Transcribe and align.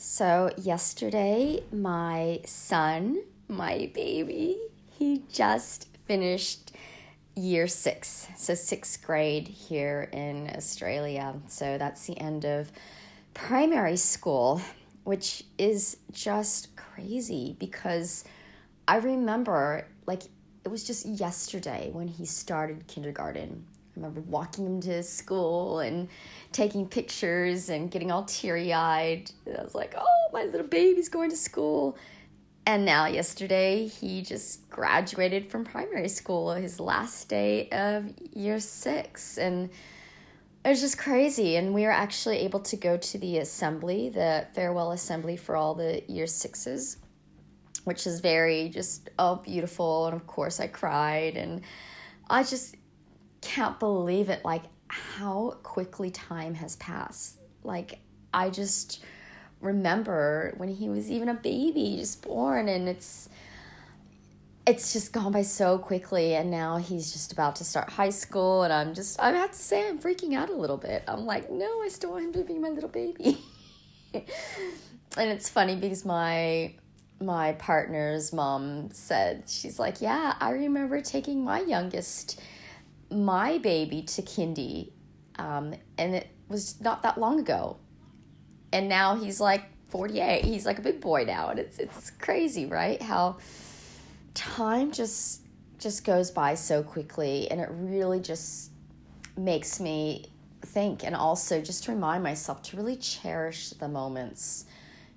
So, 0.00 0.50
yesterday, 0.56 1.64
my 1.72 2.42
son, 2.44 3.20
my 3.48 3.90
baby, 3.92 4.56
he 4.96 5.24
just 5.32 5.88
finished 6.06 6.70
year 7.34 7.66
six. 7.66 8.28
So, 8.36 8.54
sixth 8.54 9.02
grade 9.02 9.48
here 9.48 10.08
in 10.12 10.52
Australia. 10.56 11.34
So, 11.48 11.78
that's 11.78 12.06
the 12.06 12.16
end 12.16 12.44
of 12.44 12.70
primary 13.34 13.96
school, 13.96 14.62
which 15.02 15.42
is 15.58 15.96
just 16.12 16.76
crazy 16.76 17.56
because 17.58 18.22
I 18.86 18.98
remember 18.98 19.88
like 20.06 20.22
it 20.64 20.68
was 20.68 20.84
just 20.84 21.06
yesterday 21.06 21.90
when 21.92 22.06
he 22.06 22.24
started 22.24 22.86
kindergarten 22.86 23.66
remember 23.98 24.20
walking 24.22 24.64
him 24.66 24.80
to 24.82 25.02
school 25.02 25.80
and 25.80 26.08
taking 26.52 26.86
pictures 26.88 27.68
and 27.68 27.90
getting 27.90 28.10
all 28.10 28.24
teary 28.24 28.72
eyed. 28.72 29.30
I 29.46 29.62
was 29.62 29.74
like, 29.74 29.94
oh, 29.96 30.28
my 30.32 30.44
little 30.44 30.66
baby's 30.66 31.08
going 31.08 31.30
to 31.30 31.36
school. 31.36 31.98
And 32.66 32.84
now, 32.84 33.06
yesterday, 33.06 33.86
he 33.86 34.20
just 34.20 34.68
graduated 34.68 35.50
from 35.50 35.64
primary 35.64 36.08
school, 36.08 36.52
his 36.52 36.78
last 36.78 37.28
day 37.28 37.68
of 37.70 38.12
year 38.34 38.60
six. 38.60 39.38
And 39.38 39.70
it 40.64 40.68
was 40.68 40.80
just 40.80 40.98
crazy. 40.98 41.56
And 41.56 41.72
we 41.72 41.84
were 41.84 41.90
actually 41.90 42.40
able 42.40 42.60
to 42.60 42.76
go 42.76 42.98
to 42.98 43.18
the 43.18 43.38
assembly, 43.38 44.10
the 44.10 44.46
farewell 44.54 44.92
assembly 44.92 45.36
for 45.36 45.56
all 45.56 45.74
the 45.74 46.02
year 46.08 46.26
sixes, 46.26 46.98
which 47.84 48.06
is 48.06 48.20
very 48.20 48.68
just, 48.68 49.08
oh, 49.18 49.36
beautiful. 49.36 50.06
And 50.06 50.14
of 50.14 50.26
course, 50.26 50.60
I 50.60 50.66
cried. 50.66 51.38
And 51.38 51.62
I 52.28 52.42
just, 52.42 52.76
can't 53.48 53.78
believe 53.80 54.28
it 54.28 54.44
like 54.44 54.62
how 54.88 55.56
quickly 55.62 56.10
time 56.10 56.54
has 56.54 56.76
passed. 56.76 57.38
Like 57.64 58.00
i 58.32 58.50
just 58.50 59.02
remember 59.60 60.52
when 60.58 60.68
he 60.68 60.88
was 60.88 61.10
even 61.10 61.30
a 61.30 61.34
baby 61.34 61.96
just 61.98 62.22
born 62.22 62.68
and 62.68 62.88
it's 62.88 63.28
it's 64.66 64.92
just 64.92 65.12
gone 65.14 65.32
by 65.32 65.40
so 65.40 65.78
quickly 65.78 66.34
and 66.34 66.50
now 66.50 66.76
he's 66.76 67.10
just 67.10 67.32
about 67.32 67.56
to 67.56 67.64
start 67.64 67.88
high 67.88 68.10
school 68.10 68.64
and 68.64 68.72
i'm 68.72 68.92
just 68.92 69.18
i 69.18 69.30
have 69.30 69.50
to 69.50 69.56
say 69.56 69.88
i'm 69.88 69.98
freaking 69.98 70.34
out 70.34 70.50
a 70.50 70.54
little 70.54 70.76
bit. 70.76 71.02
I'm 71.08 71.24
like 71.24 71.50
no 71.50 71.82
i 71.82 71.88
still 71.88 72.10
want 72.12 72.24
him 72.26 72.32
to 72.34 72.44
be 72.44 72.58
my 72.58 72.68
little 72.68 72.90
baby. 72.90 73.38
And 75.16 75.30
it's 75.30 75.48
funny 75.48 75.74
because 75.74 76.04
my 76.04 76.74
my 77.20 77.52
partner's 77.52 78.32
mom 78.32 78.90
said 78.92 79.44
she's 79.48 79.78
like 79.78 80.00
yeah 80.00 80.34
i 80.38 80.50
remember 80.50 81.00
taking 81.00 81.42
my 81.42 81.60
youngest 81.60 82.40
my 83.10 83.58
baby 83.58 84.02
to 84.02 84.22
kindy, 84.22 84.92
um, 85.36 85.74
and 85.96 86.14
it 86.14 86.28
was 86.48 86.80
not 86.80 87.02
that 87.02 87.18
long 87.18 87.40
ago. 87.40 87.78
And 88.72 88.88
now 88.88 89.16
he's 89.16 89.40
like 89.40 89.64
48. 89.88 90.44
He's 90.44 90.66
like 90.66 90.78
a 90.78 90.82
big 90.82 91.00
boy 91.00 91.24
now, 91.24 91.48
and 91.48 91.58
it's 91.58 91.78
it's 91.78 92.10
crazy, 92.10 92.66
right? 92.66 93.00
How 93.00 93.38
time 94.34 94.92
just 94.92 95.42
just 95.78 96.04
goes 96.04 96.30
by 96.30 96.54
so 96.54 96.82
quickly, 96.82 97.50
and 97.50 97.60
it 97.60 97.68
really 97.72 98.20
just 98.20 98.70
makes 99.36 99.80
me 99.80 100.26
think 100.60 101.04
and 101.04 101.14
also 101.14 101.62
just 101.62 101.84
to 101.84 101.92
remind 101.92 102.22
myself 102.22 102.62
to 102.62 102.76
really 102.76 102.96
cherish 102.96 103.70
the 103.70 103.88
moments. 103.88 104.66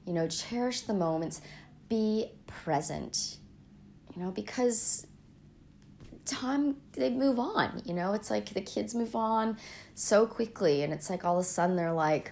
You 0.05 0.13
know, 0.13 0.27
cherish 0.27 0.81
the 0.81 0.93
moments, 0.93 1.41
be 1.89 2.31
present. 2.47 3.37
You 4.15 4.23
know, 4.23 4.31
because 4.31 5.07
time 6.25 6.75
they 6.93 7.09
move 7.09 7.39
on 7.39 7.81
you 7.85 7.93
know 7.93 8.13
it's 8.13 8.29
like 8.29 8.49
the 8.53 8.61
kids 8.61 8.93
move 8.93 9.15
on 9.15 9.57
so 9.95 10.25
quickly 10.25 10.83
and 10.83 10.93
it's 10.93 11.09
like 11.09 11.25
all 11.25 11.37
of 11.37 11.41
a 11.41 11.47
sudden 11.47 11.75
they're 11.75 11.91
like 11.91 12.31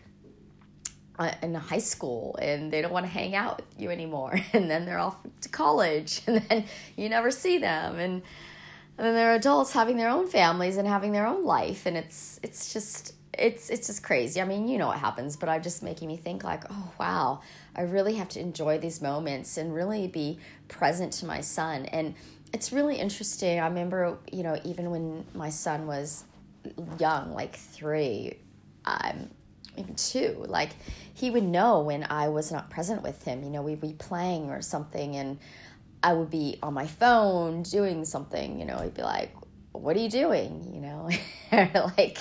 uh, 1.18 1.32
in 1.42 1.54
high 1.54 1.80
school 1.80 2.38
and 2.42 2.72
they 2.72 2.82
don't 2.82 2.94
want 2.94 3.06
to 3.06 3.12
hang 3.12 3.36
out 3.36 3.58
with 3.58 3.82
you 3.82 3.90
anymore 3.90 4.40
and 4.54 4.70
then 4.70 4.86
they're 4.86 5.00
off 5.00 5.18
to 5.42 5.50
college 5.50 6.22
and 6.28 6.42
then 6.50 6.64
you 6.96 7.10
never 7.10 7.32
see 7.32 7.58
them 7.58 8.00
and, 8.00 8.22
and 8.98 9.08
then 9.08 9.16
they're 9.16 9.36
adults 9.36 9.74
having 9.74 9.98
their 9.98 10.10
own 10.10 10.28
families 10.28 10.78
and 10.78 10.88
having 10.88 11.12
their 11.12 11.28
own 11.28 11.44
life 11.44 11.86
and 11.86 11.98
it's 11.98 12.40
it's 12.44 12.72
just 12.72 13.14
it's 13.40 13.70
it's 13.70 13.88
just 13.88 14.04
crazy. 14.04 14.42
I 14.42 14.46
mean, 14.46 14.68
you 14.68 14.78
know 14.78 14.88
what 14.88 14.98
happens, 14.98 15.38
but 15.38 15.50
I'm 15.50 15.62
just 15.62 15.82
making 15.84 16.08
me 16.08 16.18
think 16.18 16.44
like, 16.44 16.64
oh 16.70 16.92
wow, 17.00 17.42
I 17.76 17.84
really 17.84 18.16
have 18.16 18.30
to 18.30 18.40
enjoy 18.40 18.78
these 18.80 19.02
moments 19.02 19.58
and 19.58 19.74
really 19.74 20.08
be 20.08 20.40
present 20.68 21.14
to 21.14 21.26
my 21.26 21.42
son. 21.42 21.86
And 21.86 22.16
it's 22.54 22.72
really 22.72 22.96
interesting. 22.96 23.60
I 23.60 23.68
remember, 23.68 24.18
you 24.32 24.44
know, 24.44 24.60
even 24.64 24.92
when 24.92 25.26
my 25.34 25.50
son 25.50 25.88
was 25.88 26.24
young, 27.00 27.34
like 27.34 27.56
three, 27.56 28.38
um, 28.86 29.30
even 29.78 29.96
two, 29.96 30.44
like 30.48 30.72
he 31.14 31.30
would 31.30 31.44
know 31.44 31.82
when 31.82 32.06
I 32.10 32.30
was 32.30 32.52
not 32.52 32.70
present 32.70 33.04
with 33.04 33.24
him. 33.24 33.44
You 33.44 33.50
know, 33.50 33.62
we'd 33.62 33.82
be 33.82 33.94
playing 33.94 34.50
or 34.50 34.62
something, 34.62 35.16
and 35.16 35.40
I 36.02 36.14
would 36.14 36.30
be 36.30 36.58
on 36.64 36.74
my 36.74 36.88
phone 36.88 37.64
doing 37.64 38.06
something. 38.06 38.60
You 38.60 38.66
know, 38.66 38.80
he'd 38.80 38.96
be 38.96 39.04
like, 39.04 39.34
"What 39.72 39.96
are 39.96 40.00
you 40.00 40.10
doing?" 40.10 40.72
You 40.74 40.82
know, 40.82 41.10
like, 41.98 42.18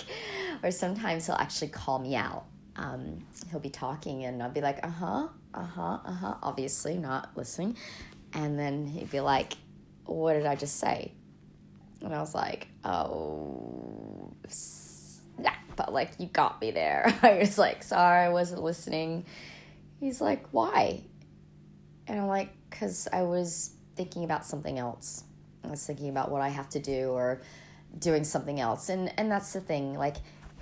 or 0.62 0.71
sometimes 0.71 1.27
he'll 1.27 1.37
actually 1.37 1.69
call 1.69 1.99
me 1.99 2.17
out. 2.17 2.44
Um, 2.77 3.27
he'll 3.50 3.61
be 3.61 3.71
talking, 3.71 4.25
and 4.25 4.43
I'll 4.43 4.50
be 4.50 4.61
like, 4.61 4.84
"Uh 4.84 4.91
huh, 4.91 5.28
uh 5.55 5.65
huh, 5.65 5.99
uh 6.05 6.12
huh," 6.12 6.34
obviously 6.43 6.97
not 6.97 7.31
listening, 7.34 7.77
and 8.34 8.59
then 8.59 8.87
he'd 8.87 9.11
be 9.11 9.21
like 9.21 9.55
what 10.08 10.34
did 10.34 10.46
I 10.46 10.54
just 10.54 10.76
say? 10.76 11.12
And 12.02 12.14
I 12.14 12.20
was 12.20 12.34
like, 12.34 12.69
oh, 12.84 14.32
snap. 14.48 15.56
But 15.76 15.92
like, 15.92 16.12
you 16.19 16.26
got 16.26 16.60
me 16.60 16.70
there. 16.70 17.12
I 17.22 17.38
was 17.38 17.58
like, 17.58 17.82
sorry, 17.82 18.24
I 18.24 18.28
wasn't 18.28 18.62
listening. 18.62 19.24
He's 20.00 20.20
like, 20.20 20.46
why? 20.52 21.02
And 22.06 22.20
I'm 22.20 22.26
like, 22.26 22.50
because 22.70 23.08
I 23.12 23.22
was 23.22 23.72
thinking 23.96 24.24
about 24.24 24.46
something 24.46 24.78
else. 24.78 25.24
I 25.64 25.69
was 25.69 25.84
thinking 25.84 26.08
about 26.08 26.30
what 26.30 26.40
I 26.40 26.48
have 26.48 26.69
to 26.70 26.78
do 26.78 27.10
or 27.10 27.42
doing 27.98 28.25
something 28.25 28.60
else. 28.60 28.88
And, 28.88 29.12
and 29.19 29.30
that's 29.30 29.52
the 29.52 29.60
thing. 29.60 29.94
Like, 29.94 30.16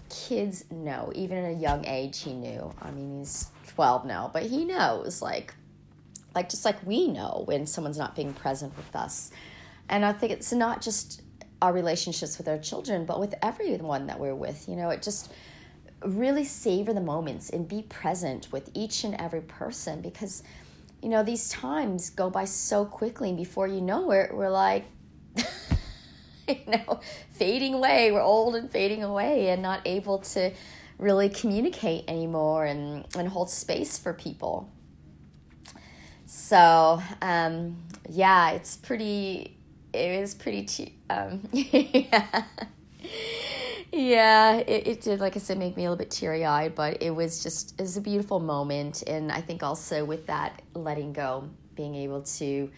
kids 0.09 0.65
know, 0.71 1.13
even 1.15 1.39
at 1.39 1.51
a 1.51 1.55
young 1.55 1.87
age, 1.87 2.21
he 2.23 2.33
knew. 2.33 2.73
I 2.81 2.91
mean, 2.91 3.19
he's 3.19 3.51
12 3.69 4.07
now, 4.07 4.31
but 4.33 4.45
he 4.45 4.65
knows, 4.65 5.21
like, 5.21 5.55
like 6.37 6.49
just 6.49 6.65
like 6.65 6.87
we 6.87 7.09
know 7.09 7.43
when 7.47 7.67
someone's 7.67 7.99
not 7.99 8.15
being 8.15 8.33
present 8.33 8.77
with 8.77 8.95
us. 8.95 9.31
And 9.89 10.05
i 10.05 10.13
think 10.13 10.33
it's 10.33 10.53
not 10.53 10.83
just 10.83 11.23
our 11.63 11.73
relationships 11.73 12.39
with 12.39 12.49
our 12.49 12.59
children 12.59 13.07
but 13.07 13.19
with 13.19 13.35
everyone 13.43 14.09
that 14.09 14.19
we're 14.21 14.35
with 14.35 14.69
you 14.69 14.77
know 14.77 14.91
it 14.91 15.01
just 15.01 15.33
really 16.05 16.45
savor 16.45 16.93
the 16.93 17.01
moments 17.01 17.51
and 17.51 17.67
be 17.67 17.83
present 17.83 18.49
with 18.53 18.69
each 18.75 19.05
and 19.05 19.15
every 19.21 19.41
person 19.41 20.01
because 20.03 20.43
you 21.03 21.09
know 21.09 21.23
these 21.23 21.49
times 21.49 22.11
go 22.11 22.29
by 22.29 22.45
so 22.45 22.85
quickly 22.85 23.29
and 23.29 23.39
before 23.39 23.69
you 23.69 23.81
know 23.81 24.11
it 24.11 24.35
we're 24.35 24.51
like 24.51 24.85
you 26.49 26.59
know 26.67 27.01
fading 27.33 27.75
away. 27.75 28.13
We're 28.13 28.23
old 28.23 28.57
and 28.57 28.71
fading 28.71 29.03
away 29.03 29.49
and 29.49 29.63
not 29.63 29.81
able 29.85 30.19
to 30.19 30.53
really 30.99 31.29
communicate 31.29 32.05
anymore 32.09 32.65
and, 32.65 33.05
and 33.17 33.29
hold 33.29 33.51
space 33.51 33.99
for 33.99 34.15
people 34.15 34.71
so 36.27 37.03
um, 37.23 37.77
yeah, 38.09 38.51
it's 38.51 38.77
pretty. 38.77 39.57
It 39.93 40.21
was 40.21 40.35
pretty. 40.35 40.65
Te- 40.65 40.95
um, 41.09 41.49
yeah. 41.53 42.45
yeah, 43.93 44.57
it, 44.57 44.87
it 44.87 45.01
did, 45.01 45.21
like 45.21 45.37
I 45.37 45.39
said, 45.39 45.59
make 45.59 45.77
me 45.77 45.85
a 45.85 45.91
little 45.91 45.97
bit 45.97 46.11
teary 46.11 46.45
eyed, 46.45 46.75
but 46.75 47.03
it 47.03 47.11
was 47.11 47.43
just, 47.43 47.75
it 47.79 47.83
was 47.83 47.97
a 47.97 48.01
beautiful 48.01 48.41
moment. 48.41 49.03
And 49.07 49.31
I 49.33 49.41
think 49.41 49.63
also 49.63 50.05
with 50.05 50.27
that 50.27 50.63
letting 50.75 51.13
go, 51.13 51.49
being 51.75 51.95
able 51.95 52.23
to, 52.23 52.71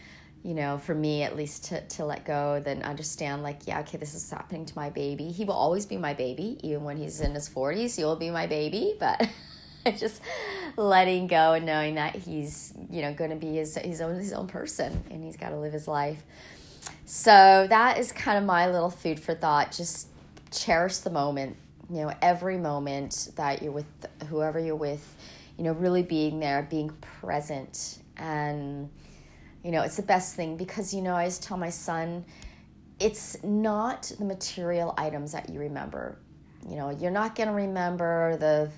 you 0.42 0.54
know, 0.54 0.78
for 0.78 0.94
me 0.94 1.22
at 1.22 1.36
least 1.36 1.66
to, 1.66 1.80
to 1.88 2.04
let 2.04 2.24
go, 2.24 2.60
then 2.64 2.82
understand, 2.82 3.42
like, 3.42 3.66
yeah, 3.66 3.80
okay, 3.80 3.98
this 3.98 4.14
is 4.14 4.30
happening 4.30 4.66
to 4.66 4.74
my 4.76 4.90
baby. 4.90 5.30
He 5.30 5.44
will 5.44 5.54
always 5.54 5.86
be 5.86 5.96
my 5.96 6.14
baby, 6.14 6.58
even 6.62 6.84
when 6.84 6.96
he's 6.96 7.20
in 7.20 7.34
his 7.34 7.48
40s, 7.48 7.96
he 7.96 8.04
will 8.04 8.16
be 8.16 8.30
my 8.30 8.46
baby, 8.46 8.94
but. 8.98 9.28
just 9.98 10.20
letting 10.76 11.26
go 11.26 11.54
and 11.54 11.66
knowing 11.66 11.96
that 11.96 12.14
he's 12.14 12.72
you 12.90 13.02
know 13.02 13.12
going 13.12 13.30
to 13.30 13.36
be 13.36 13.56
his 13.56 13.76
his 13.76 14.00
own 14.00 14.16
his 14.16 14.32
own 14.32 14.46
person 14.46 15.02
and 15.10 15.22
he's 15.22 15.36
got 15.36 15.50
to 15.50 15.56
live 15.56 15.72
his 15.72 15.88
life. 15.88 16.22
So 17.04 17.66
that 17.68 17.98
is 17.98 18.12
kind 18.12 18.38
of 18.38 18.44
my 18.44 18.70
little 18.70 18.90
food 18.90 19.18
for 19.18 19.34
thought. 19.34 19.72
Just 19.72 20.08
cherish 20.50 20.98
the 20.98 21.10
moment. 21.10 21.56
You 21.90 22.02
know, 22.02 22.14
every 22.20 22.58
moment 22.58 23.30
that 23.36 23.62
you're 23.62 23.72
with 23.72 23.86
whoever 24.28 24.58
you're 24.58 24.76
with. 24.76 25.16
You 25.56 25.64
know, 25.64 25.72
really 25.72 26.04
being 26.04 26.38
there, 26.38 26.66
being 26.70 26.90
present, 27.20 27.98
and 28.16 28.88
you 29.64 29.72
know, 29.72 29.82
it's 29.82 29.96
the 29.96 30.02
best 30.02 30.36
thing 30.36 30.56
because 30.56 30.94
you 30.94 31.02
know 31.02 31.14
I 31.14 31.20
always 31.22 31.38
tell 31.38 31.56
my 31.56 31.70
son, 31.70 32.24
it's 33.00 33.42
not 33.42 34.12
the 34.18 34.24
material 34.24 34.94
items 34.96 35.32
that 35.32 35.48
you 35.48 35.58
remember. 35.60 36.16
You 36.68 36.76
know, 36.76 36.90
you're 36.90 37.10
not 37.10 37.34
going 37.34 37.48
to 37.48 37.54
remember 37.54 38.36
the 38.36 38.70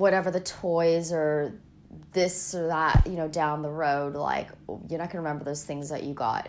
whatever 0.00 0.30
the 0.30 0.40
toys 0.40 1.12
or 1.12 1.52
this 2.12 2.54
or 2.54 2.68
that, 2.68 3.02
you 3.06 3.12
know, 3.12 3.28
down 3.28 3.60
the 3.60 3.70
road, 3.70 4.14
like 4.14 4.48
you're 4.66 4.98
not 4.98 5.10
going 5.10 5.10
to 5.10 5.18
remember 5.18 5.44
those 5.44 5.62
things 5.62 5.90
that 5.90 6.04
you 6.04 6.14
got. 6.14 6.48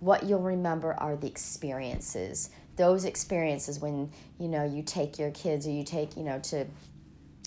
What 0.00 0.24
you'll 0.24 0.40
remember 0.40 0.94
are 0.94 1.14
the 1.14 1.26
experiences. 1.26 2.48
Those 2.76 3.04
experiences 3.04 3.78
when, 3.78 4.10
you 4.38 4.48
know, 4.48 4.64
you 4.64 4.82
take 4.82 5.18
your 5.18 5.30
kids 5.32 5.66
or 5.66 5.70
you 5.70 5.84
take, 5.84 6.16
you 6.16 6.22
know, 6.22 6.38
to 6.38 6.66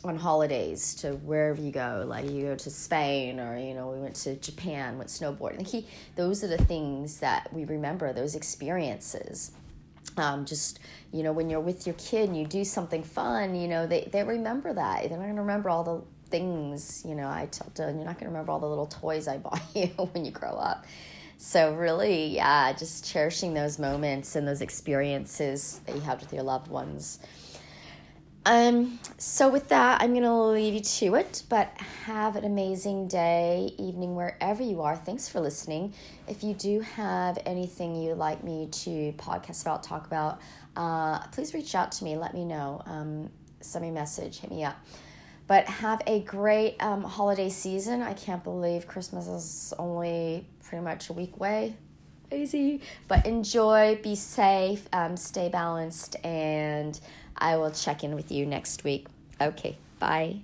on 0.04 0.16
holidays 0.16 0.96
to 0.96 1.14
wherever 1.14 1.60
you 1.60 1.72
go, 1.72 2.04
like 2.08 2.30
you 2.30 2.44
go 2.44 2.56
to 2.56 2.70
Spain 2.70 3.40
or 3.40 3.58
you 3.58 3.74
know 3.74 3.90
we 3.90 4.00
went 4.00 4.16
to 4.16 4.36
Japan, 4.36 4.98
went 4.98 5.10
snowboarding. 5.10 5.68
He, 5.68 5.88
those 6.16 6.44
are 6.44 6.48
the 6.48 6.58
things 6.58 7.20
that 7.20 7.52
we 7.52 7.66
remember, 7.66 8.14
those 8.14 8.36
experiences. 8.36 9.52
Um, 10.18 10.46
just 10.46 10.80
you 11.12 11.24
know 11.24 11.32
when 11.32 11.50
you're 11.50 11.62
with 11.62 11.88
your 11.88 11.96
kid 11.96 12.30
and 12.30 12.38
you 12.38 12.46
do 12.46 12.64
something 12.64 13.04
fun, 13.04 13.56
you 13.56 13.68
know 13.68 13.88
they 13.88 14.10
they 14.12 14.24
remember 14.24 14.74
that. 14.74 15.10
They're 15.10 15.18
not 15.18 15.28
gonna 15.28 15.42
remember 15.42 15.70
all 15.70 15.84
the 15.84 16.02
things 16.30 17.04
you 17.06 17.14
know 17.14 17.28
I 17.28 17.50
tell 17.52 17.70
them 17.76 17.98
you're 17.98 18.06
not 18.06 18.18
gonna 18.18 18.32
remember 18.32 18.52
all 18.52 18.60
the 18.60 18.70
little 18.70 18.88
toys 18.88 19.28
I 19.28 19.38
bought 19.46 19.62
you 19.74 19.88
when 19.88 20.26
you 20.26 20.32
grow 20.32 20.52
up. 20.52 20.86
So 21.38 21.74
really, 21.74 22.28
yeah, 22.28 22.72
just 22.72 23.04
cherishing 23.04 23.56
those 23.56 23.80
moments 23.80 24.36
and 24.36 24.48
those 24.48 24.62
experiences 24.62 25.82
that 25.88 25.96
you 25.96 26.02
have 26.02 26.22
with 26.22 26.32
your 26.32 26.44
loved 26.44 26.68
ones. 26.68 27.18
Um, 28.44 29.00
so 29.20 29.50
with 29.50 29.70
that, 29.70 30.02
I'm 30.02 30.16
gonna 30.16 30.50
leave 30.50 30.74
you 30.74 30.80
to 30.80 31.16
it, 31.16 31.44
but 31.48 31.78
have 32.06 32.36
an 32.36 32.44
amazing 32.44 33.08
day, 33.08 33.76
evening, 33.78 34.16
wherever 34.16 34.64
you 34.64 34.82
are. 34.82 34.96
Thanks 34.96 35.30
for 35.30 35.40
listening. 35.40 35.94
If 36.28 36.44
you 36.44 36.56
do 36.56 36.80
have 36.80 37.38
anything 37.46 37.96
you'd 37.96 38.16
like 38.16 38.44
me 38.44 38.68
to 38.72 39.14
podcast 39.14 39.62
about, 39.62 39.84
talk 39.84 40.08
about, 40.08 40.42
uh, 40.76 41.20
please 41.28 41.54
reach 41.54 41.76
out 41.76 41.92
to 41.94 42.04
me. 42.04 42.18
Let 42.18 42.34
me 42.34 42.44
know. 42.44 42.82
Um, 42.86 43.30
send 43.60 43.84
me 43.84 43.90
a 43.90 43.94
message, 43.94 44.40
hit 44.40 44.50
me 44.50 44.64
up. 44.64 44.76
But 45.46 45.66
have 45.66 46.02
a 46.08 46.22
great 46.22 46.82
um, 46.82 47.04
holiday 47.04 47.50
season. 47.50 48.02
I 48.02 48.14
can't 48.14 48.44
believe 48.44 48.88
Christmas 48.88 49.28
is 49.28 49.74
only 49.78 50.48
pretty 50.64 50.84
much 50.84 51.10
a 51.10 51.14
week 51.14 51.36
away. 51.36 51.76
Crazy. 52.30 52.82
But 53.08 53.28
enjoy, 53.28 54.00
be 54.02 54.16
safe, 54.16 54.88
um, 54.94 55.18
stay 55.18 55.50
balanced, 55.50 56.16
and 56.24 56.98
I 57.42 57.58
will 57.58 57.72
check 57.72 58.04
in 58.04 58.16
with 58.16 58.32
you 58.32 58.46
next 58.46 58.84
week. 58.84 59.08
Okay, 59.42 59.76
bye. 60.00 60.42